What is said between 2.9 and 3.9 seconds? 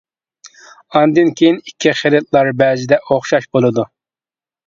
ئوخشاش بولىدۇ.